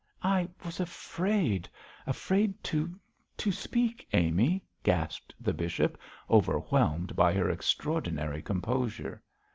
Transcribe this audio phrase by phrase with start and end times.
[0.23, 1.69] 'I was afraid
[2.07, 2.99] afraid to
[3.37, 5.95] to speak, Amy,' gasped the bishop,
[6.27, 9.21] overwhelmed by her extraordinary composure.